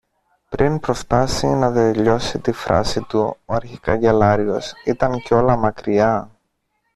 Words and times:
Πριν 0.49 0.79
προφτάσει 0.79 1.47
να 1.47 1.71
τελειώσει 1.73 2.39
τη 2.39 2.51
φράση 2.51 3.01
του, 3.01 3.37
ο 3.45 3.53
αρχικαγκελάριος 3.53 4.73
ήταν 4.85 5.21
κιόλα 5.21 5.55
μακριά. 5.55 6.29